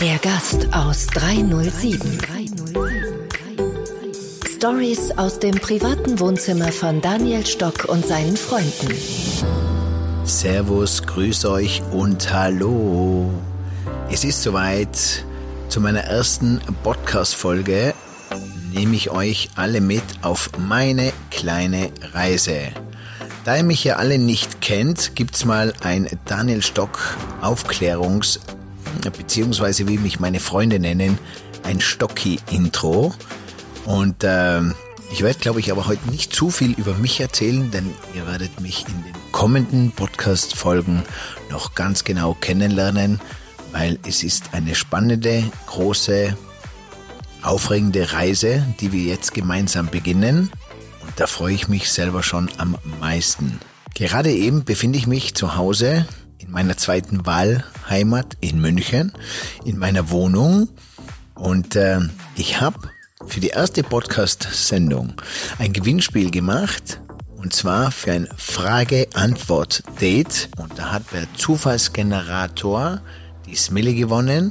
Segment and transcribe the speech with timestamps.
[0.00, 2.18] Der Gast aus 307.
[4.56, 8.94] Stories aus dem privaten Wohnzimmer von Daniel Stock und seinen Freunden.
[10.24, 13.30] Servus, grüß euch und hallo.
[14.10, 15.26] Es ist soweit.
[15.68, 17.92] Zu meiner ersten Podcast-Folge
[18.72, 22.72] nehme ich euch alle mit auf meine kleine Reise.
[23.44, 26.98] Da ihr mich ja alle nicht kennt, gibt's mal ein Daniel Stock
[27.42, 28.40] Aufklärungs-
[29.16, 31.18] beziehungsweise wie mich meine Freunde nennen,
[31.62, 33.12] ein Stocki-Intro.
[33.84, 34.62] Und äh,
[35.12, 38.60] ich werde, glaube ich, aber heute nicht zu viel über mich erzählen, denn ihr werdet
[38.60, 41.02] mich in den kommenden Podcast-Folgen
[41.50, 43.20] noch ganz genau kennenlernen,
[43.72, 46.34] weil es ist eine spannende, große,
[47.42, 50.50] aufregende Reise, die wir jetzt gemeinsam beginnen.
[51.16, 53.60] Da freue ich mich selber schon am meisten.
[53.94, 59.12] Gerade eben befinde ich mich zu Hause in meiner zweiten Wahlheimat in München,
[59.64, 60.70] in meiner Wohnung.
[61.36, 62.00] Und äh,
[62.34, 62.90] ich habe
[63.26, 65.14] für die erste Podcast-Sendung
[65.60, 67.00] ein Gewinnspiel gemacht.
[67.36, 70.48] Und zwar für ein Frage-Antwort-Date.
[70.56, 73.02] Und da hat der Zufallsgenerator
[73.46, 74.50] die Smille gewonnen.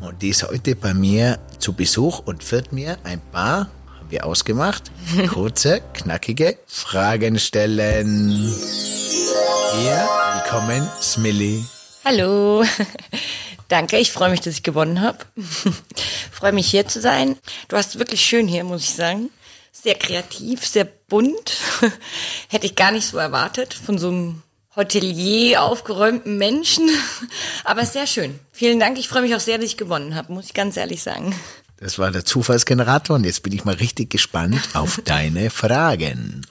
[0.00, 3.68] Und die ist heute bei mir zu Besuch und wird mir ein paar,
[4.14, 4.92] wir ausgemacht,
[5.28, 8.30] kurze, knackige Fragen stellen.
[9.76, 11.64] Hier, willkommen, Smilly.
[12.04, 12.64] Hallo.
[13.68, 15.18] Danke, ich freue mich, dass ich gewonnen habe.
[16.30, 17.36] freue mich hier zu sein.
[17.66, 19.30] Du hast wirklich schön hier, muss ich sagen.
[19.72, 21.56] Sehr kreativ, sehr bunt.
[22.48, 24.42] Hätte ich gar nicht so erwartet von so einem
[24.76, 26.88] Hotelier aufgeräumten Menschen.
[27.64, 28.38] Aber sehr schön.
[28.52, 28.96] Vielen Dank.
[28.96, 31.34] Ich freue mich auch sehr, dass ich gewonnen habe, muss ich ganz ehrlich sagen.
[31.78, 36.46] Das war der Zufallsgenerator und jetzt bin ich mal richtig gespannt auf deine Fragen.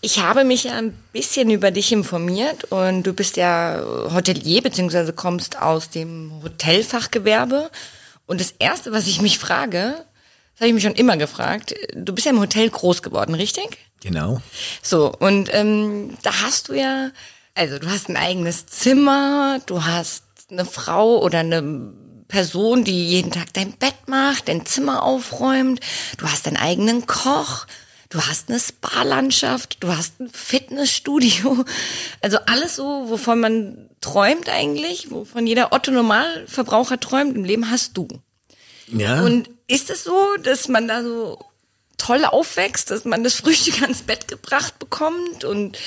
[0.00, 3.82] Ich habe mich ja ein bisschen über dich informiert und du bist ja
[4.12, 7.70] Hotelier beziehungsweise kommst aus dem Hotelfachgewerbe.
[8.26, 10.04] Und das Erste, was ich mich frage,
[10.52, 13.78] das habe ich mich schon immer gefragt, du bist ja im Hotel groß geworden, richtig?
[14.02, 14.42] Genau.
[14.82, 17.10] So, und ähm, da hast du ja,
[17.54, 21.62] also du hast ein eigenes Zimmer, du hast eine Frau oder eine
[22.34, 25.78] Person, die jeden Tag dein Bett macht, dein Zimmer aufräumt,
[26.18, 27.66] du hast deinen eigenen Koch,
[28.08, 31.64] du hast eine Spa-Landschaft, du hast ein Fitnessstudio.
[32.22, 38.08] Also alles so, wovon man träumt eigentlich, wovon jeder Otto-Normalverbraucher träumt im Leben, hast du.
[38.88, 39.22] Ja.
[39.22, 41.38] Und ist es so, dass man da so
[41.98, 45.78] toll aufwächst, dass man das Frühstück ans Bett gebracht bekommt und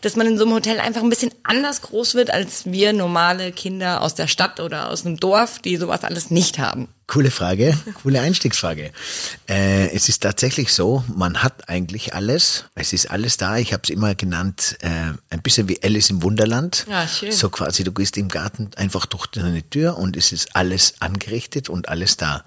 [0.00, 3.52] dass man in so einem Hotel einfach ein bisschen anders groß wird als wir normale
[3.52, 6.88] Kinder aus der Stadt oder aus einem Dorf, die sowas alles nicht haben.
[7.12, 8.90] Coole Frage, coole Einstiegsfrage.
[9.46, 12.64] Äh, es ist tatsächlich so, man hat eigentlich alles.
[12.74, 13.58] Es ist alles da.
[13.58, 14.88] Ich habe es immer genannt, äh,
[15.28, 16.86] ein bisschen wie Alice im Wunderland.
[16.88, 17.30] Ja, schön.
[17.30, 21.68] So quasi, du gehst im Garten einfach durch deine Tür und es ist alles angerichtet
[21.68, 22.46] und alles da.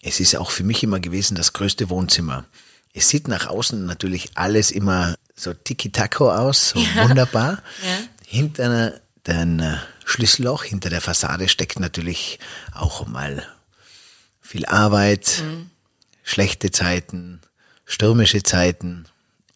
[0.00, 2.46] Es ist auch für mich immer gewesen das größte Wohnzimmer.
[2.94, 7.06] Es sieht nach außen natürlich alles immer so tiki-taco aus, so Ja.
[7.06, 7.62] wunderbar.
[7.84, 7.98] Ja.
[8.26, 9.62] Hinter dem
[10.06, 12.38] Schlüsselloch, hinter der Fassade steckt natürlich
[12.72, 13.46] auch mal
[14.50, 15.44] viel Arbeit,
[16.24, 17.40] schlechte Zeiten,
[17.84, 19.04] stürmische Zeiten,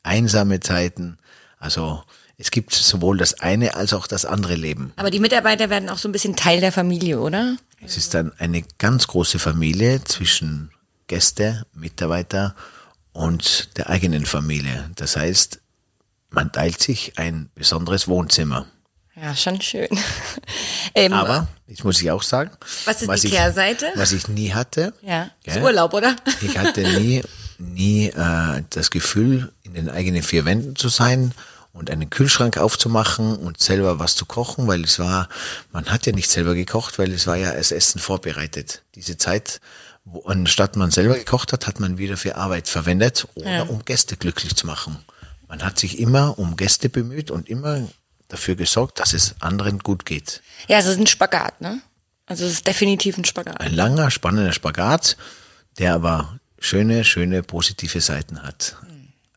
[0.04, 1.18] einsame Zeiten.
[1.58, 2.04] Also
[2.38, 4.92] es gibt sowohl das eine als auch das andere Leben.
[4.94, 7.56] Aber die Mitarbeiter werden auch so ein bisschen Teil der Familie, oder?
[7.84, 10.70] Es ist dann eine ganz große Familie zwischen
[11.08, 12.54] Gäste, Mitarbeiter
[13.12, 14.90] und der eigenen Familie.
[14.94, 15.58] Das heißt,
[16.30, 18.66] man teilt sich ein besonderes Wohnzimmer.
[19.16, 19.88] Ja, schon schön.
[20.94, 22.50] ähm, Aber, jetzt muss ich auch sagen,
[22.84, 23.86] Was ist die ich, Kehrseite?
[23.94, 25.62] Was ich nie hatte, ja, ist Gell?
[25.62, 26.16] Urlaub, oder?
[26.40, 27.22] ich hatte nie,
[27.58, 31.32] nie äh, das Gefühl, in den eigenen vier Wänden zu sein
[31.72, 35.28] und einen Kühlschrank aufzumachen und selber was zu kochen, weil es war,
[35.72, 38.82] man hat ja nicht selber gekocht, weil es war ja das Essen vorbereitet.
[38.96, 39.60] Diese Zeit,
[40.04, 43.62] wo anstatt man selber gekocht hat, hat man wieder für Arbeit verwendet oder Ja.
[43.62, 44.98] um Gäste glücklich zu machen.
[45.48, 47.80] Man hat sich immer um Gäste bemüht und immer
[48.34, 50.42] dafür gesorgt, dass es anderen gut geht.
[50.68, 51.80] Ja, es ist ein Spagat, ne?
[52.26, 53.60] Also es ist definitiv ein Spagat.
[53.60, 55.16] Ein langer, spannender Spagat,
[55.78, 58.76] der aber schöne, schöne, positive Seiten hat.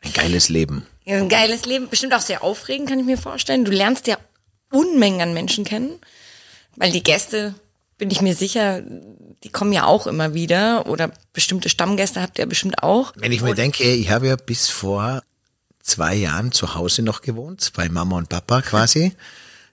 [0.02, 0.86] Ein geiles Leben.
[1.06, 3.66] Ja, ein geiles Leben, bestimmt auch sehr aufregend, kann ich mir vorstellen.
[3.66, 4.18] Du lernst ja
[4.72, 6.00] Unmengen an Menschen kennen,
[6.76, 7.56] weil die Gäste,
[7.98, 8.82] bin ich mir sicher,
[9.44, 13.14] die kommen ja auch immer wieder oder bestimmte Stammgäste habt ihr bestimmt auch.
[13.16, 15.24] Wenn ich mir denke, ich habe ja bis vor
[15.88, 19.16] zwei Jahren zu Hause noch gewohnt, bei Mama und Papa quasi.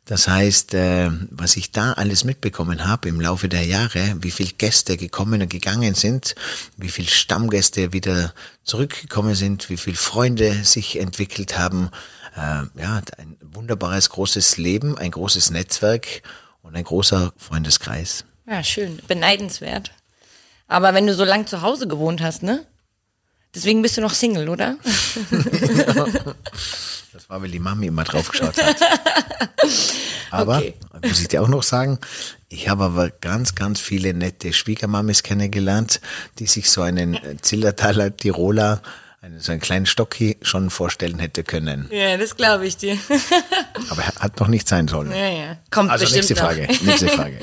[0.07, 4.51] Das heißt, äh, was ich da alles mitbekommen habe im Laufe der Jahre, wie viel
[4.53, 6.35] Gäste gekommen und gegangen sind,
[6.77, 8.35] wie viel Stammgäste wieder
[8.65, 11.91] zurückgekommen sind, wie viel Freunde sich entwickelt haben,
[12.37, 16.23] äh, ja, ein wunderbares großes Leben, ein großes Netzwerk
[16.63, 18.27] und ein großer Freundeskreis.
[18.47, 19.01] Ja, schön.
[19.09, 19.91] Beneidenswert.
[20.69, 22.67] Aber wenn du so lang zu Hause gewohnt hast, ne?
[23.55, 24.77] Deswegen bist du noch Single, oder?
[27.13, 28.77] Das war, weil die Mami immer drauf geschaut hat.
[30.33, 30.75] Aber, Okay.
[31.07, 31.99] muss ich dir auch noch sagen,
[32.49, 36.01] ich habe aber ganz, ganz viele nette Schwiegermamis kennengelernt,
[36.41, 38.83] die sich so einen äh, Zillertaler Tiroler,
[39.21, 41.89] einen, so einen kleinen Stocki schon vorstellen hätte können.
[41.93, 42.99] Ja, das glaube ich dir.
[43.91, 45.13] Aber hat noch nicht sein sollen.
[45.13, 45.57] Ja, ja.
[45.71, 46.41] Kommt Also bestimmt nächste noch.
[46.51, 47.39] Frage, nächste Frage.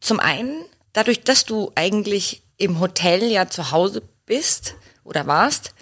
[0.00, 4.74] Zum einen, dadurch, dass du eigentlich im Hotel ja zu Hause bist
[5.10, 5.74] oder warst,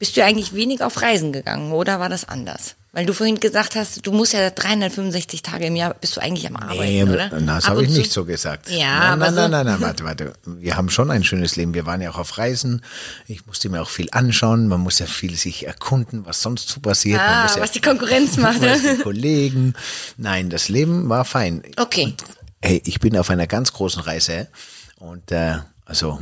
[0.00, 2.74] bist du eigentlich wenig auf Reisen gegangen oder war das anders?
[2.94, 6.46] Weil du vorhin gesagt hast, du musst ja 365 Tage im Jahr bist du eigentlich
[6.46, 7.28] am Arbeiten, Nee, oder?
[7.30, 8.68] das Ab habe und ich zu- nicht so gesagt.
[8.68, 10.32] Ja, nein, nein, so- nein, nein, nein, warte, warte.
[10.44, 11.72] Wir haben schon ein schönes Leben.
[11.72, 12.82] Wir waren ja auch auf Reisen.
[13.28, 14.68] Ich musste mir auch viel anschauen.
[14.68, 17.18] Man muss ja viel sich erkunden, was sonst so passiert.
[17.18, 18.60] Ah, muss ja was die Konkurrenz macht.
[18.60, 19.72] was die Kollegen.
[20.18, 21.62] Nein, das Leben war fein.
[21.78, 22.14] Okay.
[22.60, 24.48] Hey, ich bin auf einer ganz großen Reise
[24.96, 25.54] und äh,
[25.86, 26.20] also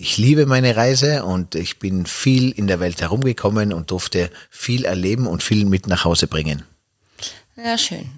[0.00, 4.84] ich liebe meine Reise und ich bin viel in der Welt herumgekommen und durfte viel
[4.84, 6.62] erleben und viel mit nach Hause bringen.
[7.56, 8.08] Ja, schön.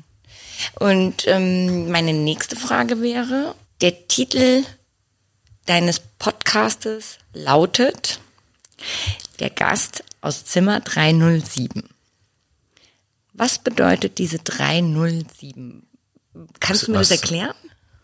[0.79, 4.62] Und ähm, meine nächste Frage wäre, der Titel
[5.65, 8.21] deines Podcastes lautet
[9.38, 11.85] Der Gast aus Zimmer 307.
[13.33, 15.87] Was bedeutet diese 307?
[16.61, 17.55] Kannst du mir das erklären?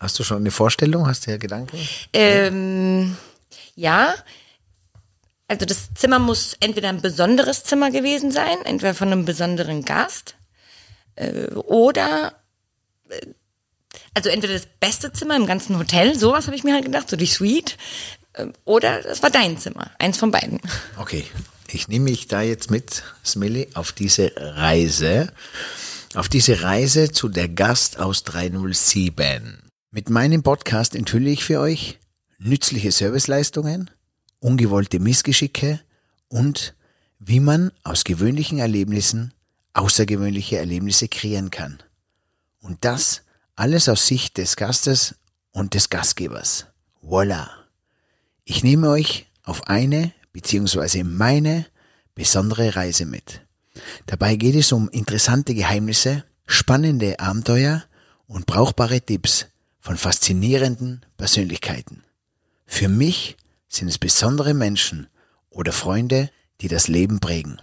[0.00, 1.06] Hast du schon eine Vorstellung?
[1.06, 1.78] Hast du ja Gedanken?
[2.14, 3.16] Ähm, ja.
[5.48, 10.36] Also das Zimmer muss entweder ein besonderes Zimmer gewesen sein, entweder von einem besonderen Gast,
[11.14, 12.34] äh, oder
[13.08, 13.26] äh,
[14.14, 17.16] also entweder das beste Zimmer im ganzen Hotel, sowas habe ich mir halt gedacht, so
[17.16, 17.76] die Suite,
[18.32, 20.60] äh, oder das war dein Zimmer, eins von beiden.
[20.98, 21.24] Okay,
[21.68, 25.32] ich nehme mich da jetzt mit, Smilly, auf diese Reise.
[26.14, 29.58] Auf diese Reise zu der Gast aus 307.
[29.90, 31.98] Mit meinem Podcast enthülle ich für euch
[32.38, 33.90] nützliche Serviceleistungen,
[34.40, 35.80] ungewollte Missgeschicke
[36.28, 36.74] und
[37.18, 39.32] wie man aus gewöhnlichen Erlebnissen
[39.72, 41.82] außergewöhnliche Erlebnisse kreieren kann.
[42.60, 43.22] Und das
[43.54, 45.14] alles aus Sicht des Gastes
[45.52, 46.66] und des Gastgebers.
[47.02, 47.50] Voila!
[48.44, 51.02] Ich nehme euch auf eine bzw.
[51.04, 51.66] meine
[52.14, 53.42] besondere Reise mit.
[54.06, 57.84] Dabei geht es um interessante Geheimnisse, spannende Abenteuer
[58.26, 59.46] und brauchbare Tipps
[59.80, 62.05] von faszinierenden Persönlichkeiten.
[62.66, 63.36] Für mich
[63.68, 65.08] sind es besondere Menschen
[65.50, 66.30] oder Freunde,
[66.60, 67.60] die das Leben prägen.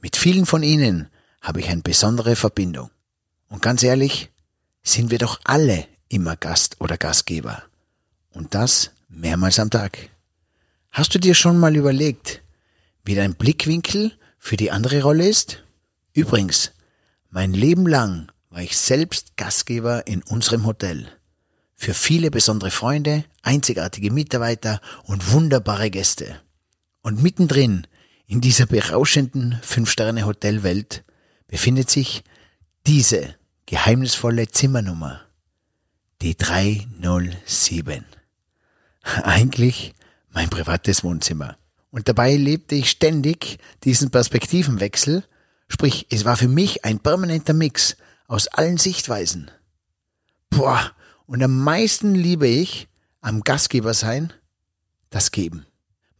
[0.00, 1.08] Mit vielen von ihnen
[1.40, 2.90] habe ich eine besondere Verbindung.
[3.48, 4.30] Und ganz ehrlich,
[4.82, 7.62] sind wir doch alle immer Gast oder Gastgeber.
[8.30, 10.10] Und das mehrmals am Tag.
[10.90, 12.42] Hast du dir schon mal überlegt,
[13.04, 15.64] wie dein Blickwinkel für die andere Rolle ist?
[16.12, 16.72] Übrigens,
[17.30, 21.08] mein Leben lang war ich selbst Gastgeber in unserem Hotel.
[21.80, 26.40] Für viele besondere Freunde, einzigartige Mitarbeiter und wunderbare Gäste.
[27.02, 27.86] Und mittendrin
[28.26, 31.04] in dieser berauschenden Fünf-Sterne-Hotelwelt
[31.46, 32.24] befindet sich
[32.84, 33.36] diese
[33.66, 35.20] geheimnisvolle Zimmernummer.
[36.20, 38.04] Die 307.
[39.22, 39.94] Eigentlich
[40.30, 41.58] mein privates Wohnzimmer.
[41.92, 45.22] Und dabei lebte ich ständig diesen Perspektivenwechsel,
[45.68, 49.52] sprich, es war für mich ein permanenter Mix aus allen Sichtweisen.
[50.50, 50.92] Boah,
[51.28, 52.88] und am meisten liebe ich
[53.20, 54.32] am Gastgeber sein,
[55.10, 55.66] das Geben.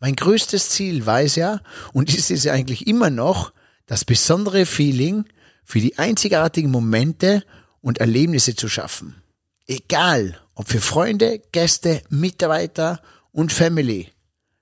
[0.00, 1.61] Mein größtes Ziel war es ja,
[1.95, 3.53] und ist es ja eigentlich immer noch,
[3.87, 5.25] das besondere Feeling
[5.65, 7.43] für die einzigartigen Momente
[7.81, 9.23] und Erlebnisse zu schaffen.
[9.67, 13.00] Egal, ob für Freunde, Gäste, Mitarbeiter
[13.33, 14.12] und Family.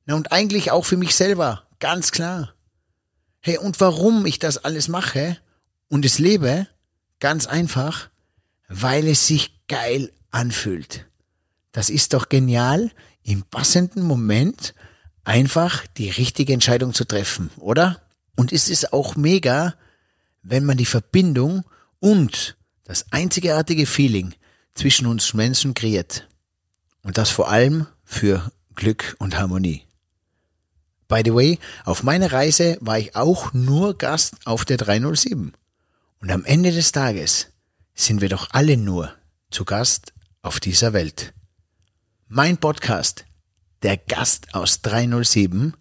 [0.05, 2.55] Na und eigentlich auch für mich selber, ganz klar.
[3.41, 5.39] Hey, und warum ich das alles mache
[5.89, 6.69] und es lebe?
[7.19, 8.11] Ganz einfach,
[8.69, 11.07] weil es sich geil anfühlt.
[11.73, 12.91] Das ist doch genial,
[13.23, 14.75] im passenden Moment
[15.25, 18.03] einfach die richtige Entscheidung zu treffen, oder?
[18.37, 19.75] Und es ist auch mega,
[20.43, 21.65] wenn man die Verbindung
[21.99, 24.35] und das einzigartige Feeling
[24.75, 26.29] zwischen uns Menschen kreiert.
[27.03, 29.83] Und das vor allem für Glück und Harmonie.
[31.09, 35.53] By the way, auf meiner Reise war ich auch nur Gast auf der 307.
[36.21, 37.49] Und am Ende des Tages
[37.95, 39.15] sind wir doch alle nur
[39.51, 40.13] zu Gast
[40.47, 41.35] auf dieser Welt.
[42.29, 43.25] Mein Podcast,
[43.83, 45.75] der Gast aus 307,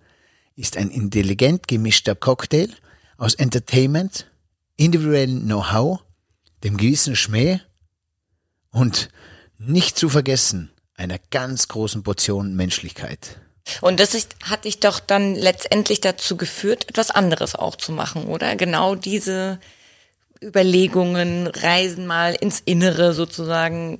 [0.55, 2.69] ist ein intelligent gemischter Cocktail
[3.17, 4.29] aus Entertainment,
[4.75, 5.99] individuellem Know-how,
[6.63, 7.59] dem gewissen Schmäh
[8.71, 9.09] und
[9.57, 13.39] nicht zu vergessen einer ganz großen Portion Menschlichkeit.
[13.81, 18.25] Und das ist, hat dich doch dann letztendlich dazu geführt, etwas anderes auch zu machen,
[18.25, 18.55] oder?
[18.55, 19.59] Genau diese
[20.41, 23.99] Überlegungen, Reisen mal ins Innere sozusagen.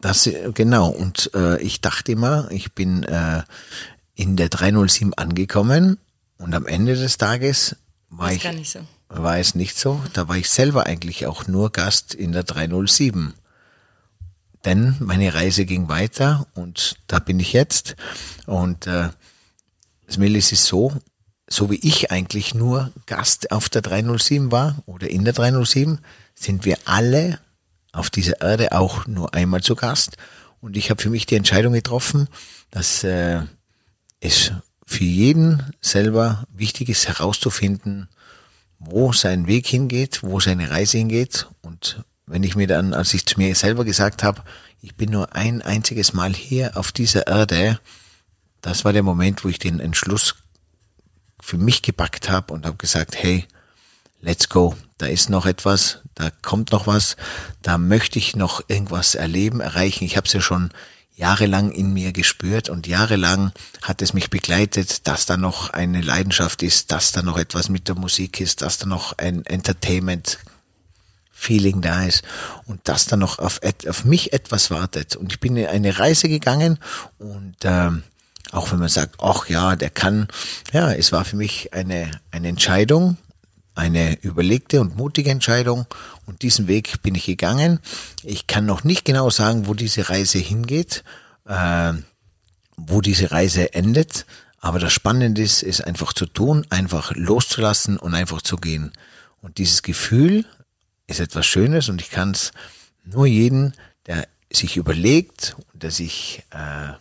[0.00, 0.88] Das, genau.
[0.88, 3.42] Und äh, ich dachte immer, ich bin äh,
[4.14, 5.98] in der 307 angekommen
[6.38, 7.76] und am Ende des Tages
[8.08, 8.80] war ich, so.
[9.08, 10.02] war es nicht so.
[10.12, 13.34] Da war ich selber eigentlich auch nur Gast in der 307.
[14.64, 17.96] Denn meine Reise ging weiter und da bin ich jetzt.
[18.46, 19.10] Und äh,
[20.10, 20.92] Smelis ist so,
[21.48, 26.00] so wie ich eigentlich nur Gast auf der 307 war oder in der 307,
[26.34, 27.38] sind wir alle
[27.92, 30.16] auf dieser Erde auch nur einmal zu Gast.
[30.60, 32.28] Und ich habe für mich die Entscheidung getroffen,
[32.70, 33.42] dass äh,
[34.20, 34.52] es
[34.86, 38.08] für jeden selber wichtig ist herauszufinden,
[38.78, 43.26] wo sein Weg hingeht, wo seine Reise hingeht und wenn ich mir dann, als ich
[43.26, 44.42] zu mir selber gesagt habe,
[44.80, 47.80] ich bin nur ein einziges Mal hier auf dieser Erde,
[48.60, 50.36] das war der Moment, wo ich den Entschluss
[51.40, 53.46] für mich gepackt habe und habe gesagt, hey,
[54.20, 54.74] let's go.
[54.98, 57.16] Da ist noch etwas, da kommt noch was,
[57.62, 60.04] da möchte ich noch irgendwas erleben, erreichen.
[60.04, 60.70] Ich habe es ja schon
[61.16, 66.62] jahrelang in mir gespürt und jahrelang hat es mich begleitet, dass da noch eine Leidenschaft
[66.62, 70.38] ist, dass da noch etwas mit der Musik ist, dass da noch ein Entertainment
[71.32, 72.22] Feeling da ist
[72.66, 75.16] und dass da noch auf, auf mich etwas wartet.
[75.16, 76.78] Und ich bin in eine Reise gegangen
[77.18, 78.02] und ähm,
[78.52, 80.28] auch wenn man sagt, ach ja, der kann,
[80.72, 83.16] ja, es war für mich eine, eine Entscheidung,
[83.80, 85.86] eine überlegte und mutige Entscheidung
[86.26, 87.80] und diesen Weg bin ich gegangen.
[88.22, 91.02] Ich kann noch nicht genau sagen, wo diese Reise hingeht,
[91.46, 91.94] äh,
[92.76, 94.26] wo diese Reise endet,
[94.58, 98.92] aber das Spannende ist, ist einfach zu tun, einfach loszulassen und einfach zu gehen.
[99.40, 100.44] Und dieses Gefühl,
[101.06, 102.52] ist etwas Schönes und ich kann es
[103.04, 103.72] nur jeden,
[104.06, 106.92] der sich überlegt und der sich äh,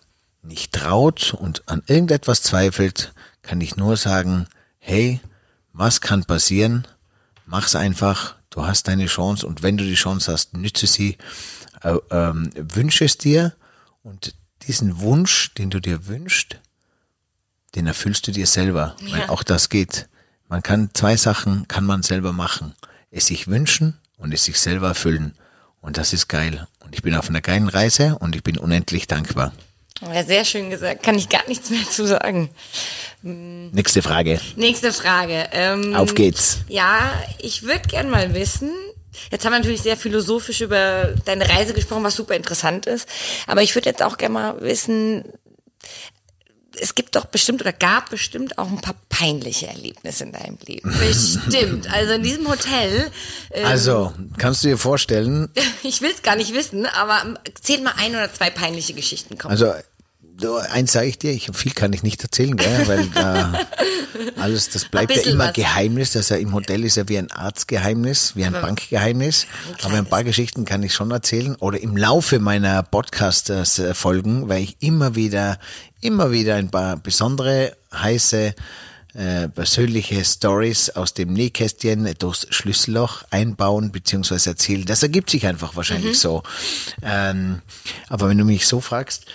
[0.41, 4.47] nicht traut und an irgendetwas zweifelt, kann ich nur sagen,
[4.79, 5.19] hey,
[5.79, 6.87] was kann passieren?
[7.45, 11.17] Mach's einfach, du hast deine Chance und wenn du die Chance hast, nütze sie,
[11.81, 13.55] äh, ähm, wünsche es dir
[14.03, 14.35] und
[14.67, 16.59] diesen Wunsch, den du dir wünschst,
[17.75, 19.11] den erfüllst du dir selber, ja.
[19.11, 20.07] weil auch das geht.
[20.47, 22.75] Man kann zwei Sachen kann man selber machen
[23.11, 25.33] es sich wünschen und es sich selber erfüllen.
[25.81, 26.67] Und das ist geil.
[26.79, 29.53] Und ich bin auf einer geilen Reise und ich bin unendlich dankbar.
[30.01, 31.03] Ja, sehr schön gesagt.
[31.03, 32.49] Kann ich gar nichts mehr zu sagen.
[33.21, 34.39] Nächste Frage.
[34.55, 35.49] Nächste Frage.
[35.51, 36.59] Ähm, auf geht's.
[36.69, 38.71] Ja, ich würde gern mal wissen,
[39.31, 43.07] Jetzt haben wir natürlich sehr philosophisch über deine Reise gesprochen, was super interessant ist.
[43.47, 45.25] Aber ich würde jetzt auch gerne mal wissen,
[46.79, 50.93] es gibt doch bestimmt oder gab bestimmt auch ein paar peinliche Erlebnisse in deinem Leben.
[50.99, 51.91] Bestimmt.
[51.91, 53.11] Also in diesem Hotel.
[53.51, 55.49] Ähm, also, kannst du dir vorstellen?
[55.83, 59.37] ich will es gar nicht wissen, aber zähl mal ein oder zwei peinliche Geschichten.
[59.37, 59.51] Komm.
[59.51, 59.73] Also,
[60.71, 63.53] eins sage ich dir, ich, viel kann ich nicht erzählen, gell, weil da
[64.37, 65.53] alles, das bleibt ja immer was.
[65.53, 66.13] Geheimnis.
[66.13, 69.47] Ja im Hotel ist ja wie ein Arztgeheimnis, wie ein aber Bankgeheimnis.
[69.79, 71.55] Ein aber ein paar Geschichten kann ich schon erzählen.
[71.55, 75.59] Oder im Laufe meiner Podcast-Folgen, weil ich immer wieder,
[76.01, 78.55] immer wieder ein paar besondere, heiße,
[79.15, 84.85] äh, persönliche Stories aus dem Nähkästchen durchs Schlüsselloch einbauen beziehungsweise erzählen.
[84.85, 86.21] Das ergibt sich einfach wahrscheinlich mhm.
[86.21, 86.43] so.
[87.01, 87.61] Ähm,
[88.07, 89.25] aber wenn du mich so fragst,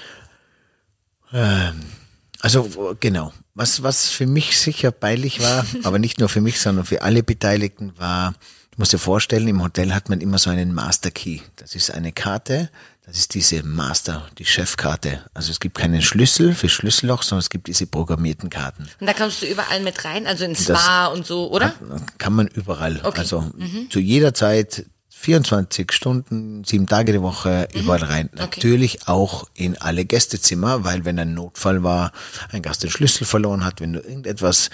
[2.41, 3.33] also genau.
[3.55, 7.23] Was, was für mich sicher peinlich war, aber nicht nur für mich, sondern für alle
[7.23, 11.41] Beteiligten war, du musst dir vorstellen, im Hotel hat man immer so einen Master Key.
[11.57, 12.71] Das ist eine Karte,
[13.07, 15.25] das ist diese Master, die Chefkarte.
[15.35, 18.89] Also es gibt keinen Schlüssel für Schlüsselloch, sondern es gibt diese programmierten Karten.
[18.99, 21.71] Und da kommst du überall mit rein, also ins Spa und so, oder?
[21.71, 23.01] Kann, kann man überall.
[23.05, 23.21] Okay.
[23.21, 23.91] Also mhm.
[23.91, 24.87] zu jeder Zeit
[25.25, 27.81] 24 Stunden, sieben Tage die Woche mhm.
[27.81, 28.31] überall rein.
[28.35, 28.45] Okay.
[28.45, 32.13] Natürlich auch in alle Gästezimmer, weil wenn ein Notfall war,
[32.51, 34.69] ein Gast den Schlüssel verloren hat, wenn du irgendetwas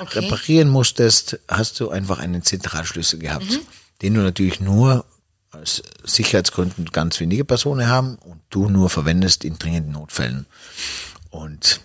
[0.00, 0.20] okay.
[0.20, 3.60] reparieren musstest, hast du einfach einen Zentralschlüssel gehabt, mhm.
[4.02, 5.04] den du natürlich nur
[5.50, 10.46] aus Sicherheitsgründen ganz wenige Personen haben und du nur verwendest in dringenden Notfällen.
[11.30, 11.80] Und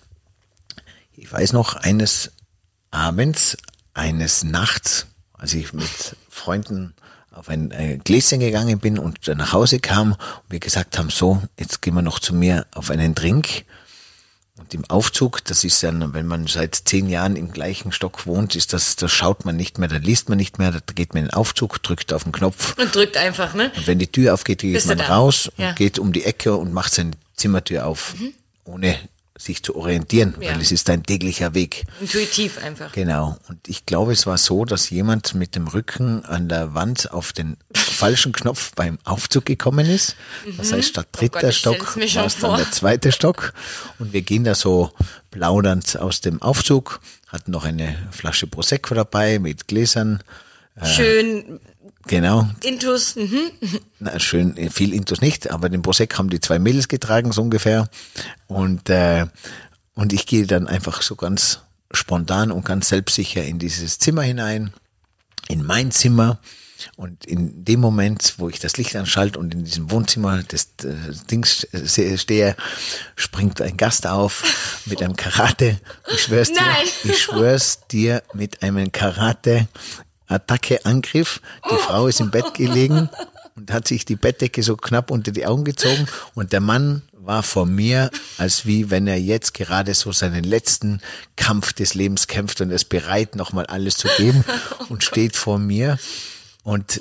[1.14, 2.32] ich weiß noch, eines
[2.92, 3.58] Abends,
[3.96, 6.94] eines Nachts, als ich mit Freunden
[7.32, 11.42] auf ein äh, Gläschen gegangen bin und nach Hause kam und wir gesagt haben, so,
[11.58, 13.66] jetzt gehen wir noch zu mir auf einen Drink.
[14.58, 18.56] Und im Aufzug, das ist dann, wenn man seit zehn Jahren im gleichen Stock wohnt,
[18.56, 21.24] ist das, da schaut man nicht mehr, da liest man nicht mehr, da geht man
[21.24, 22.78] in den Aufzug, drückt auf den Knopf.
[22.78, 23.72] Und drückt einfach, ne?
[23.76, 25.70] Und wenn die Tür aufgeht, geht Bist man raus ja.
[25.70, 28.14] und geht um die Ecke und macht seine Zimmertür auf.
[28.20, 28.34] Mhm.
[28.66, 29.00] Ohne
[29.42, 30.52] sich zu orientieren, ja.
[30.52, 31.86] weil es ist ein täglicher Weg.
[32.00, 32.92] Intuitiv einfach.
[32.92, 33.38] Genau.
[33.48, 37.34] Und ich glaube, es war so, dass jemand mit dem Rücken an der Wand auf
[37.34, 40.16] den falschen Knopf beim Aufzug gekommen ist.
[40.58, 41.46] Das heißt, statt dritter Mhm.
[41.46, 43.54] Oh Gott, Stock war es dann der zweite Stock.
[44.00, 44.92] Und wir gehen da so
[45.32, 50.24] plaudernd aus dem Aufzug, hatten noch eine Flasche Prosecco dabei mit Gläsern.
[50.84, 51.60] Schön
[52.08, 53.16] Genau, Intus.
[53.16, 53.52] Mhm.
[54.00, 57.42] na, schön, äh, viel Intus nicht, aber den Prosecco haben die zwei Mädels getragen, so
[57.42, 57.90] ungefähr.
[58.48, 59.28] Und, äh,
[59.94, 61.60] und ich gehe dann einfach so ganz
[61.92, 64.74] spontan und ganz selbstsicher in dieses Zimmer hinein,
[65.48, 66.40] in mein Zimmer.
[66.96, 70.96] Und in dem Moment, wo ich das Licht anschalte und in diesem Wohnzimmer des äh,
[71.30, 72.56] Dings se- stehe,
[73.16, 75.80] springt ein Gast auf mit einem Karate.
[76.12, 76.66] Ich schwör's dir,
[77.04, 79.68] ich schwör's dir mit einem Karate
[80.32, 81.42] Attacke Angriff.
[81.70, 83.10] Die Frau ist im Bett gelegen
[83.56, 87.44] und hat sich die Bettdecke so knapp unter die Augen gezogen und der Mann war
[87.44, 91.02] vor mir, als wie wenn er jetzt gerade so seinen letzten
[91.36, 94.44] Kampf des Lebens kämpft und ist bereit, nochmal alles zu geben
[94.90, 96.00] und steht vor mir.
[96.64, 97.00] Und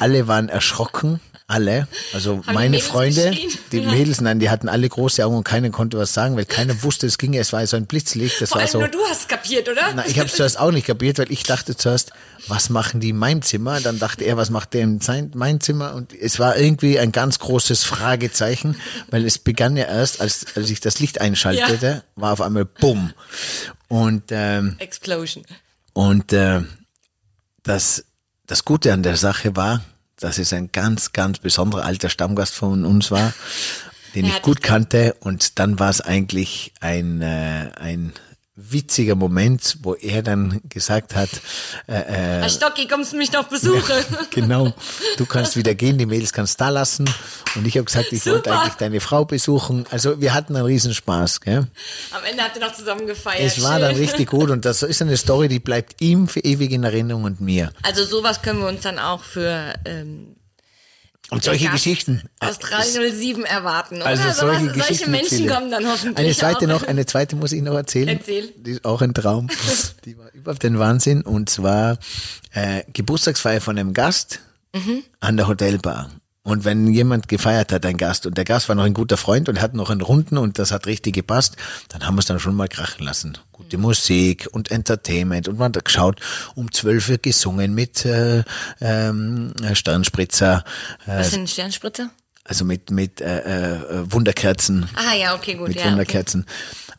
[0.00, 1.88] alle waren erschrocken, alle.
[2.12, 3.50] Also die meine Mädels Freunde, geschrien?
[3.72, 3.90] die Ja.
[3.90, 7.06] Mädels, nein, die hatten alle große Augen und keiner konnte was sagen, weil keiner wusste,
[7.06, 8.78] es ging, es war so ein Blitzlicht, das Vor war allem so.
[8.80, 9.92] nur du hast kapiert, oder?
[9.94, 12.12] Na, ich habe es zuerst auch nicht kapiert, weil ich dachte zuerst,
[12.48, 13.80] was machen die in meinem Zimmer?
[13.80, 15.94] Dann dachte er, was macht der in sein, mein Zimmer?
[15.94, 18.76] Und es war irgendwie ein ganz großes Fragezeichen,
[19.10, 23.14] weil es begann ja erst, als, als ich das Licht einschaltete, war auf einmal Bumm.
[23.88, 25.44] Und, ähm, Explosion.
[25.94, 26.60] und äh,
[27.62, 28.04] das,
[28.46, 29.82] das Gute an der Sache war,
[30.20, 33.32] dass es ein ganz, ganz besonderer alter Stammgast von uns war,
[34.14, 35.14] den Er ich gut kannte.
[35.20, 38.12] Und dann war es eigentlich ein, äh, ein
[38.58, 41.28] witziger Moment, wo er dann gesagt hat,
[41.86, 42.04] äh, äh,
[42.40, 44.04] Herr Stocki, kommst du mich noch besuchen?
[44.30, 44.74] genau,
[45.16, 47.08] du kannst wieder gehen, die Mädels kannst da lassen.
[47.54, 48.60] Und ich habe gesagt, ich wollte Super.
[48.60, 49.86] eigentlich deine Frau besuchen.
[49.90, 51.40] Also wir hatten einen Riesenspaß.
[51.40, 51.68] Gell?
[52.10, 53.40] Am Ende habt ihr noch zusammen gefeiert.
[53.40, 53.82] Es war Schön.
[53.82, 57.24] dann richtig gut und das ist eine Story, die bleibt ihm für ewig in Erinnerung
[57.24, 57.72] und mir.
[57.82, 60.34] Also sowas können wir uns dann auch für ähm,
[61.30, 62.22] Und solche Gast Geschichten.
[62.40, 64.32] aus 307 erwarten, Also oder?
[64.34, 65.54] solche Sowas- Geschichten solche mit Menschen viele.
[65.54, 66.80] kommen dann hoffentlich Eine zweite auch.
[66.80, 68.08] noch, eine zweite muss ich noch erzählen.
[68.08, 68.52] Erzähl.
[68.56, 69.48] Die ist auch ein Traum.
[70.06, 71.22] Die war überhaupt ein Wahnsinn.
[71.22, 71.98] Und zwar
[72.52, 74.40] äh, Geburtstagsfeier von einem Gast
[74.74, 75.02] Mhm.
[75.20, 76.10] an der Hotelbar.
[76.48, 79.50] Und wenn jemand gefeiert hat, ein Gast, und der Gast war noch ein guter Freund
[79.50, 81.58] und hat noch einen Runden und das hat richtig gepasst,
[81.90, 83.36] dann haben wir es dann schon mal krachen lassen.
[83.52, 86.20] Gute Musik und Entertainment und man hat geschaut,
[86.54, 88.44] um zwölf Uhr gesungen mit äh,
[88.80, 90.64] ähm, Sternspritzer,
[91.06, 92.08] äh, Was sind Sternspritzer?
[92.48, 95.68] Also mit mit äh, äh, Wunderkerzen, Ah ja, okay, gut.
[95.68, 95.90] mit ja, okay.
[95.92, 96.46] Wunderkerzen.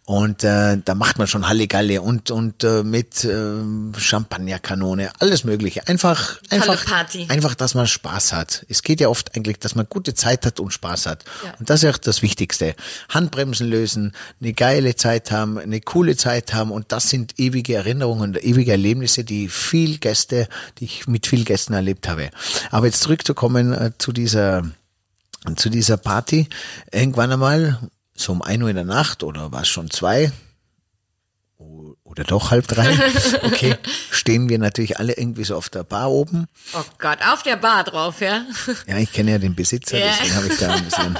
[0.06, 3.60] Und äh, da macht man schon Halligalle und und äh, mit äh,
[3.96, 5.88] Champagnerkanone, alles mögliche.
[5.88, 7.28] Einfach einfach Party.
[7.30, 8.66] einfach, dass man Spaß hat.
[8.70, 11.26] Es geht ja oft eigentlich, dass man gute Zeit hat und Spaß hat.
[11.44, 11.54] Ja.
[11.60, 12.74] Und das ist auch das Wichtigste.
[13.10, 18.32] Handbremsen lösen, eine geile Zeit haben, eine coole Zeit haben und das sind ewige Erinnerungen
[18.36, 20.48] und ewige Erlebnisse, die viel Gäste,
[20.80, 22.32] die ich mit vielen Gästen erlebt habe.
[22.72, 24.64] Aber jetzt zurückzukommen äh, zu dieser
[25.56, 26.47] zu dieser Party.
[26.91, 27.80] Irgendwann einmal,
[28.15, 30.32] so um ein Uhr in der Nacht oder war es schon zwei
[32.10, 32.98] oder doch halb drei,
[33.43, 33.76] okay,
[34.12, 36.48] stehen wir natürlich alle irgendwie so auf der Bar oben.
[36.74, 38.45] Oh Gott, auf der Bar drauf, ja?
[38.88, 40.08] Ja, ich kenne ja den Besitzer, Ja.
[40.12, 41.17] deswegen habe ich da ein bisschen.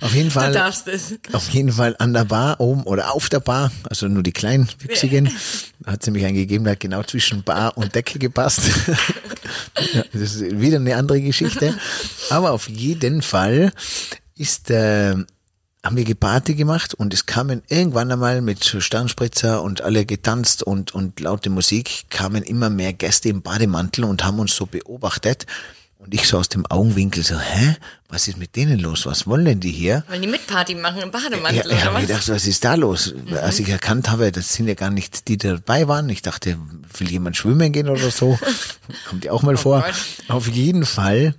[0.00, 0.52] Auf jeden Fall.
[0.52, 1.14] Du darfst es.
[1.32, 4.68] Auf jeden Fall an der Bar oben oder auf der Bar, also nur die kleinen
[4.78, 5.30] Wüchsigen,
[5.84, 8.60] hat sie mich eingegeben, der hat genau zwischen Bar und Decke gepasst.
[9.94, 11.74] Ja, das ist wieder eine andere Geschichte.
[12.30, 13.72] Aber auf jeden Fall
[14.36, 15.14] ist, äh,
[15.88, 20.94] haben wir Party gemacht und es kamen irgendwann einmal mit Sternspritzer und alle getanzt und,
[20.94, 25.46] und laute Musik kamen immer mehr Gäste im Bademantel und haben uns so beobachtet.
[25.96, 27.76] Und ich so aus dem Augenwinkel so, hä?
[28.10, 29.06] Was ist mit denen los?
[29.06, 30.04] Was wollen denn die hier?
[30.10, 32.02] Wollen die Mitparty machen im Ja, Bademantel ich oder habe was?
[32.02, 33.14] gedacht, was ist da los?
[33.40, 36.10] Als ich erkannt habe, das sind ja gar nicht die, die dabei waren.
[36.10, 36.58] Ich dachte,
[36.98, 38.38] will jemand schwimmen gehen oder so?
[39.08, 39.80] Kommt ja auch mal vor.
[39.80, 39.94] Gott.
[40.28, 41.34] Auf jeden Fall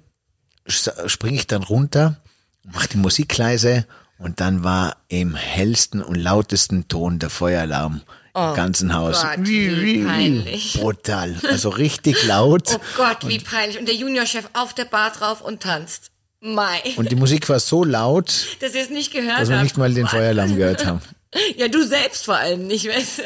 [0.66, 2.18] springe ich dann runter,
[2.64, 3.86] mache die Musik leise
[4.20, 8.02] und dann war im hellsten und lautesten Ton der Feueralarm
[8.36, 9.22] im ganzen Haus.
[9.24, 10.74] Gott, wie peinlich.
[10.74, 11.36] Brutal.
[11.50, 12.76] Also richtig laut.
[12.76, 13.80] Oh Gott, wie peinlich.
[13.80, 16.12] Und der Juniorchef auf der Bar drauf und tanzt.
[16.42, 16.82] Mai.
[16.96, 19.94] Und die Musik war so laut, dass ihr es nicht gehört dass wir nicht mal
[19.94, 20.08] den.
[20.08, 21.02] Feueralarm gehört haben.
[21.58, 23.24] Ja, du selbst vor allem nicht, weißt du?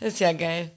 [0.00, 0.72] Das ist ja geil.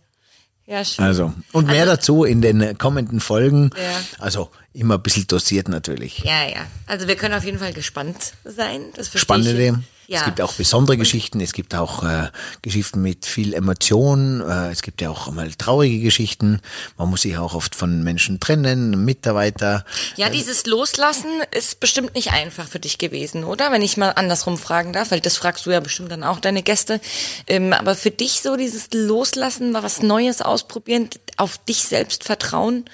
[0.66, 1.04] Ja, schön.
[1.04, 3.70] Also, und mehr dazu in den kommenden Folgen.
[3.76, 4.02] Ja.
[4.20, 6.20] Also, immer ein bisschen dosiert natürlich.
[6.20, 6.66] Ja, ja.
[6.88, 8.86] Also wir können auf jeden Fall gespannt sein.
[8.96, 9.84] Das Spannende.
[10.08, 10.20] Ja.
[10.20, 11.40] Es gibt auch besondere Geschichten.
[11.40, 12.30] Es gibt auch äh,
[12.62, 14.42] Geschichten mit viel Emotion.
[14.42, 16.60] Äh, es gibt ja auch mal traurige Geschichten.
[16.98, 19.86] Man muss sich auch oft von Menschen trennen, Mitarbeiter.
[20.18, 23.72] Ja, dieses Loslassen ist bestimmt nicht einfach für dich gewesen, oder?
[23.72, 26.64] Wenn ich mal andersrum fragen darf, weil das fragst du ja bestimmt dann auch deine
[26.64, 27.00] Gäste.
[27.48, 32.86] Ähm, aber für dich so dieses Loslassen, mal was Neues ausprobieren, auf dich selbst vertrauen,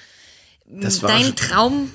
[0.89, 1.91] schon- Traum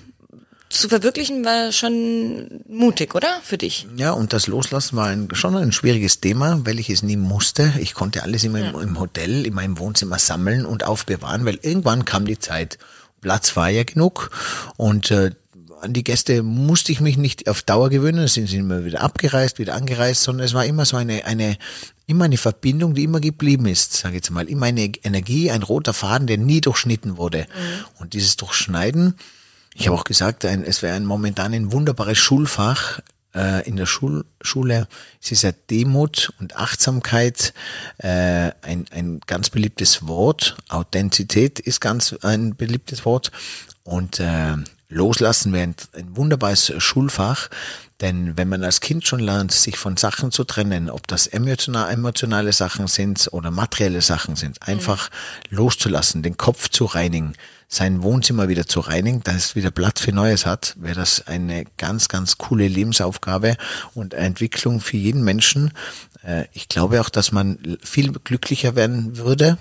[0.75, 3.41] zu verwirklichen war schon mutig, oder?
[3.43, 3.87] Für dich?
[3.97, 7.73] Ja, und das Loslassen war ein, schon ein schwieriges Thema, weil ich es nie musste.
[7.81, 12.05] Ich konnte alles immer im, im Hotel, in meinem Wohnzimmer sammeln und aufbewahren, weil irgendwann
[12.05, 12.79] kam die Zeit.
[13.21, 14.31] Platz war ja genug
[14.77, 15.31] und äh,
[15.81, 19.59] an die Gäste musste ich mich nicht auf Dauer gewöhnen, sind sie immer wieder abgereist,
[19.59, 21.57] wieder angereist, sondern es war immer so eine, eine,
[22.07, 24.49] immer eine Verbindung, die immer geblieben ist, sage ich jetzt mal.
[24.49, 27.41] Immer eine Energie, ein roter Faden, der nie durchschnitten wurde.
[27.41, 28.01] Mhm.
[28.01, 29.15] Und dieses Durchschneiden,
[29.75, 33.01] ich habe auch gesagt, ein, es wäre ein momentan ein wunderbares Schulfach,
[33.35, 34.87] äh, in der Schul Schule.
[35.21, 37.53] Es ist ja Demut und Achtsamkeit
[37.99, 40.57] äh, ein, ein ganz beliebtes Wort.
[40.69, 43.33] Authentizität ist ganz ein beliebtes Wort.
[43.85, 44.57] Und äh,
[44.89, 45.75] Loslassen wäre ein,
[46.17, 47.49] wunderbares Schulfach,
[48.01, 51.93] denn wenn man als Kind schon lernt, sich von Sachen zu trennen, ob das emotional,
[51.93, 55.11] emotionale Sachen sind oder materielle Sachen sind, einfach
[55.51, 55.59] mhm.
[55.59, 57.35] loszulassen, den Kopf zu reinigen,
[57.69, 61.65] sein Wohnzimmer wieder zu reinigen, dass es wieder Platz für Neues hat, wäre das eine
[61.77, 63.57] ganz, ganz coole Lebensaufgabe
[63.95, 65.73] und Entwicklung für jeden Menschen.
[66.23, 69.59] Äh, ich glaube auch, dass man viel glücklicher werden würde,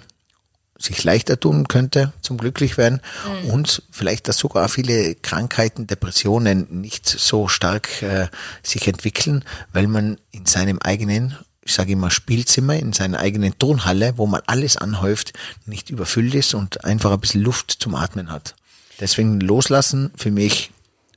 [0.77, 3.01] sich leichter tun könnte zum Glücklichwerden
[3.43, 3.49] mhm.
[3.51, 8.27] und vielleicht, dass sogar viele Krankheiten, Depressionen nicht so stark äh,
[8.63, 14.17] sich entwickeln, weil man in seinem eigenen ich sage immer Spielzimmer in seiner eigenen Turnhalle,
[14.17, 15.31] wo man alles anhäuft,
[15.65, 18.55] nicht überfüllt ist und einfach ein bisschen Luft zum Atmen hat.
[18.99, 20.71] Deswegen loslassen für mich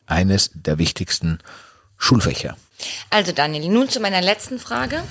[0.07, 1.41] eines der wichtigsten
[1.99, 2.57] Schulfächer.
[3.11, 5.03] Also Daniel, nun zu meiner letzten Frage.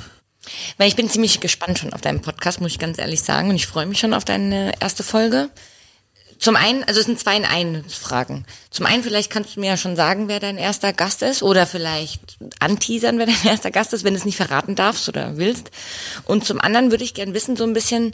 [0.78, 3.50] Weil ich bin ziemlich gespannt schon auf deinen Podcast, muss ich ganz ehrlich sagen.
[3.50, 5.50] Und ich freue mich schon auf deine erste Folge.
[6.38, 8.46] Zum einen, also es sind zwei in einen Fragen.
[8.70, 11.66] Zum einen, vielleicht kannst du mir ja schon sagen, wer dein erster Gast ist oder
[11.66, 15.72] vielleicht anteasern, wer dein erster Gast ist, wenn du es nicht verraten darfst oder willst.
[16.26, 18.14] Und zum anderen würde ich gern wissen, so ein bisschen,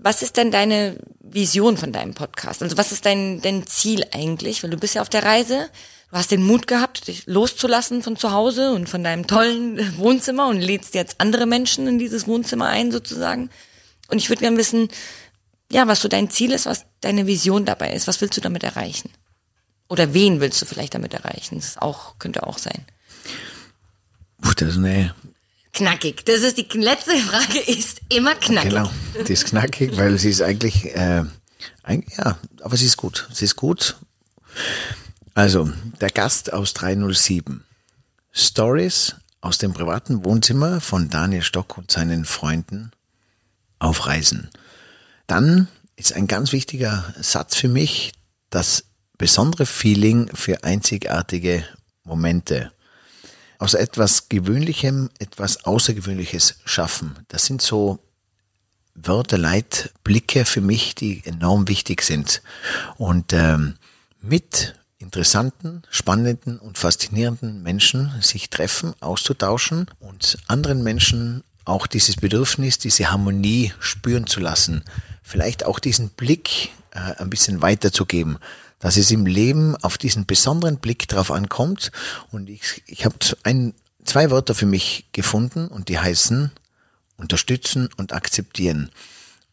[0.00, 2.62] was ist denn deine Vision von deinem Podcast?
[2.62, 4.62] Also was ist dein, dein Ziel eigentlich?
[4.62, 5.68] Weil du bist ja auf der Reise
[6.14, 10.46] du hast den Mut gehabt, dich loszulassen von zu Hause und von deinem tollen Wohnzimmer
[10.46, 13.50] und lädst jetzt andere Menschen in dieses Wohnzimmer ein sozusagen.
[14.08, 14.88] Und ich würde gerne wissen,
[15.72, 18.06] ja, was so dein Ziel ist, was deine Vision dabei ist.
[18.06, 19.10] Was willst du damit erreichen?
[19.88, 21.56] Oder wen willst du vielleicht damit erreichen?
[21.56, 22.86] Das auch, könnte auch sein.
[24.40, 25.16] Puh, das ist eine
[25.72, 26.24] knackig.
[26.26, 28.70] Das ist die letzte Frage, ist immer knackig.
[28.70, 28.88] Genau,
[29.26, 31.24] die ist knackig, weil sie ist eigentlich, äh,
[31.82, 33.28] eigentlich ja, aber sie ist gut.
[33.32, 33.96] Sie ist gut.
[35.34, 37.64] Also, der Gast aus 307.
[38.30, 42.92] Stories aus dem privaten Wohnzimmer von Daniel Stock und seinen Freunden
[43.80, 44.48] auf Reisen.
[45.26, 45.66] Dann
[45.96, 48.12] ist ein ganz wichtiger Satz für mich
[48.50, 48.84] das
[49.18, 51.64] besondere Feeling für einzigartige
[52.04, 52.70] Momente.
[53.58, 57.18] Aus etwas Gewöhnlichem etwas Außergewöhnliches schaffen.
[57.26, 57.98] Das sind so
[58.94, 62.40] Wörter, Leitblicke für mich, die enorm wichtig sind.
[62.98, 63.74] Und ähm,
[64.20, 72.78] mit interessanten, spannenden und faszinierenden Menschen sich treffen, auszutauschen und anderen Menschen auch dieses Bedürfnis,
[72.78, 74.82] diese Harmonie spüren zu lassen.
[75.22, 78.38] Vielleicht auch diesen Blick äh, ein bisschen weiterzugeben,
[78.80, 81.92] dass es im Leben auf diesen besonderen Blick drauf ankommt.
[82.32, 86.50] Und ich, ich habe ein, zwei Wörter für mich gefunden und die heißen
[87.16, 88.90] unterstützen und akzeptieren.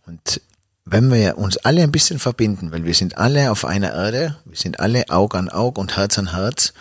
[0.06, 0.42] Und
[0.86, 4.58] wenn wir uns alle ein bisschen verbinden, weil wir sind alle auf einer Erde, wir
[4.58, 6.74] sind alle Aug an Aug und Herz an Herz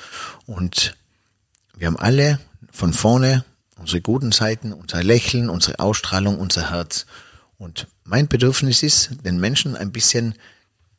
[0.47, 0.97] und
[1.77, 2.41] wir haben alle
[2.73, 3.45] von vorne
[3.77, 7.07] unsere guten Seiten, unser Lächeln, unsere Ausstrahlung, unser Herz.
[7.59, 10.35] Und mein Bedürfnis ist, den Menschen ein bisschen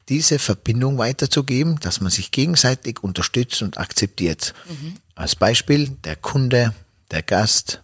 [0.09, 4.53] diese Verbindung weiterzugeben, dass man sich gegenseitig unterstützt und akzeptiert.
[4.67, 4.95] Mhm.
[5.15, 6.73] Als Beispiel der Kunde,
[7.11, 7.81] der Gast,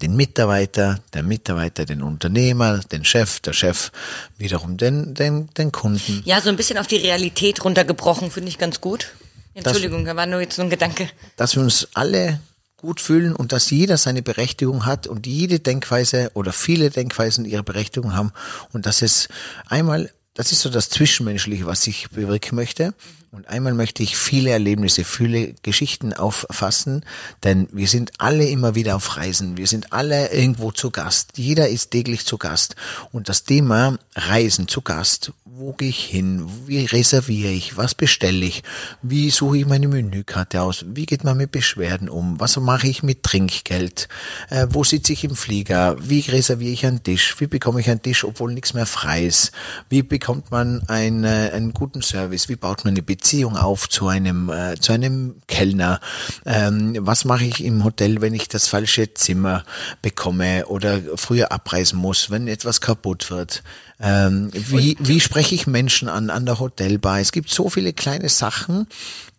[0.00, 3.90] den Mitarbeiter, der Mitarbeiter den Unternehmer, den Chef, der Chef
[4.36, 6.22] wiederum den, den, den Kunden.
[6.24, 9.08] Ja, so ein bisschen auf die Realität runtergebrochen, finde ich ganz gut.
[9.54, 11.08] Entschuldigung, da war nur jetzt so ein Gedanke.
[11.36, 12.38] Dass wir uns alle
[12.76, 17.64] gut fühlen und dass jeder seine Berechtigung hat und jede Denkweise oder viele Denkweisen ihre
[17.64, 18.32] Berechtigung haben
[18.72, 19.28] und dass es
[19.66, 22.94] einmal, das ist so das Zwischenmenschliche, was ich bewirken möchte
[23.30, 27.04] und einmal möchte ich viele Erlebnisse, viele Geschichten auffassen,
[27.44, 29.58] denn wir sind alle immer wieder auf Reisen.
[29.58, 31.32] Wir sind alle irgendwo zu Gast.
[31.36, 32.74] Jeder ist täglich zu Gast.
[33.12, 36.48] Und das Thema Reisen zu Gast, wo gehe ich hin?
[36.66, 37.76] Wie reserviere ich?
[37.76, 38.62] Was bestelle ich?
[39.02, 40.84] Wie suche ich meine Menükarte aus?
[40.88, 42.38] Wie geht man mit Beschwerden um?
[42.38, 44.08] Was mache ich mit Trinkgeld?
[44.50, 45.96] Äh, wo sitze ich im Flieger?
[46.00, 47.40] Wie reserviere ich einen Tisch?
[47.40, 49.50] Wie bekomme ich einen Tisch, obwohl nichts mehr frei ist?
[49.88, 52.48] Wie bekommt man einen, äh, einen guten Service?
[52.48, 53.17] Wie baut man eine Beziehung
[53.56, 56.00] auf zu einem, äh, zu einem Kellner?
[56.44, 59.64] Ähm, was mache ich im Hotel, wenn ich das falsche Zimmer
[60.02, 63.62] bekomme oder früher abreisen muss, wenn etwas kaputt wird?
[64.00, 67.20] Ähm, wie, wie spreche ich Menschen an, an der Hotelbar?
[67.20, 68.86] Es gibt so viele kleine Sachen,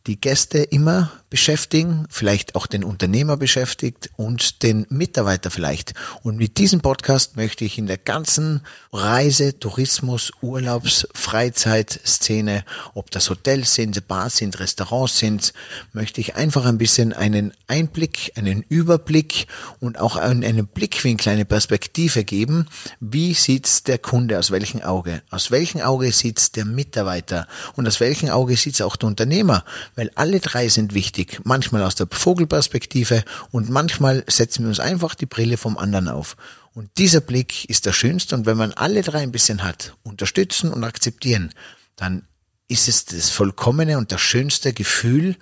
[0.10, 5.94] die Gäste immer beschäftigen, vielleicht auch den Unternehmer beschäftigt und den Mitarbeiter vielleicht.
[6.24, 13.30] Und mit diesem Podcast möchte ich in der ganzen Reise, Tourismus, Urlaubs, Freizeitszene, ob das
[13.30, 15.54] Hotels sind, Bars sind, Restaurants sind,
[15.94, 19.46] möchte ich einfach ein bisschen einen Einblick, einen Überblick
[19.80, 22.66] und auch einen Blickwinkel, eine Perspektive geben.
[23.00, 25.22] Wie sieht's der Kunde aus welchem Auge?
[25.30, 27.48] Aus welchem Auge sieht's der Mitarbeiter?
[27.76, 29.64] Und aus welchem Auge sieht's auch der Unternehmer?
[30.00, 31.42] Weil alle drei sind wichtig.
[31.44, 36.38] Manchmal aus der Vogelperspektive und manchmal setzen wir uns einfach die Brille vom anderen auf.
[36.74, 40.72] Und dieser Blick ist der schönste und wenn man alle drei ein bisschen hat, unterstützen
[40.72, 41.54] und akzeptieren,
[41.98, 42.26] dann
[42.70, 45.36] ist es das vollkommene und das schönste Gefühl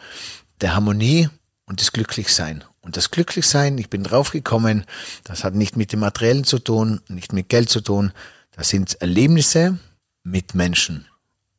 [0.60, 1.30] der Harmonie
[1.68, 2.64] und des Glücklichsein.
[2.82, 4.86] Und das Glücklichsein, ich bin draufgekommen,
[5.24, 8.12] das hat nicht mit dem Materiellen zu tun, nicht mit Geld zu tun,
[8.54, 9.78] das sind Erlebnisse
[10.24, 11.06] mit Menschen.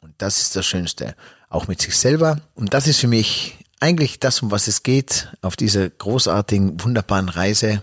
[0.01, 1.15] Und das ist das Schönste.
[1.51, 2.41] Auch mit sich selber.
[2.55, 7.29] Und das ist für mich eigentlich das, um was es geht auf dieser großartigen, wunderbaren
[7.29, 7.83] Reise.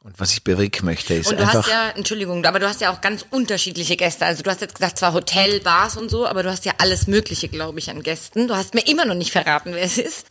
[0.00, 1.62] Und was ich bewirken möchte, ist Und du einfach.
[1.62, 4.26] hast ja, Entschuldigung, aber du hast ja auch ganz unterschiedliche Gäste.
[4.26, 7.06] Also du hast jetzt gesagt, zwar Hotel, Bars und so, aber du hast ja alles
[7.06, 8.46] Mögliche, glaube ich, an Gästen.
[8.46, 10.26] Du hast mir immer noch nicht verraten, wer es ist.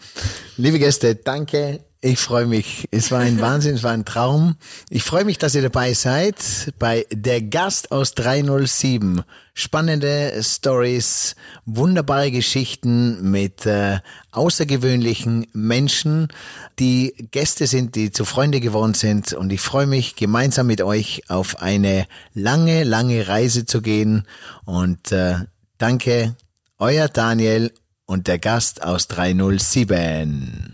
[0.57, 1.83] Liebe Gäste, danke.
[2.05, 2.89] Ich freue mich.
[2.91, 4.57] Es war ein Wahnsinn, es war ein Traum.
[4.89, 6.35] Ich freue mich, dass ihr dabei seid
[6.77, 9.21] bei Der Gast aus 307.
[9.53, 13.99] Spannende Stories, wunderbare Geschichten mit äh,
[14.31, 16.27] außergewöhnlichen Menschen,
[16.77, 19.31] die Gäste sind, die zu Freunde geworden sind.
[19.31, 24.27] Und ich freue mich, gemeinsam mit euch auf eine lange, lange Reise zu gehen.
[24.65, 25.35] Und äh,
[25.77, 26.35] danke,
[26.79, 27.71] euer Daniel
[28.05, 30.73] und der Gast aus 307.